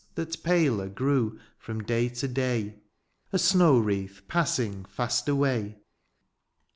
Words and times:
That 0.15 0.41
paler 0.41 0.89
grew 0.89 1.39
from 1.59 1.83
day 1.83 2.09
to 2.09 2.27
day, 2.27 2.79
A 3.31 3.37
snow 3.37 3.77
wreath 3.77 4.23
passing 4.27 4.83
fast 4.85 5.29
away. 5.29 5.77